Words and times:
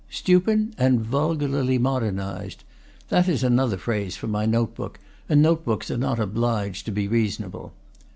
"Stupidly 0.09 0.69
and 0.79 0.99
vulgarly 0.99 1.77
rnodernized," 1.77 2.63
that 3.09 3.27
is 3.29 3.43
an 3.43 3.59
other 3.59 3.77
phrase 3.77 4.17
from 4.17 4.31
my 4.31 4.47
note 4.47 4.73
book, 4.73 4.99
and 5.29 5.43
note 5.43 5.63
books 5.63 5.91
are 5.91 5.97
not 5.97 6.19
obliged 6.19 6.87
to 6.87 6.91
be 6.91 7.07
reasonable. 7.07 7.71